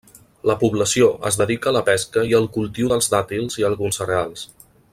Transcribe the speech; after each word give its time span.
La 0.49 0.53
població 0.61 1.09
es 1.31 1.37
dedica 1.41 1.69
a 1.71 1.75
la 1.75 1.83
pesca 1.89 2.23
i 2.31 2.33
al 2.39 2.49
cultiu 2.57 2.89
dels 2.95 3.11
dàtils 3.15 3.61
i 3.65 3.69
alguns 3.69 4.01
cereals. 4.03 4.49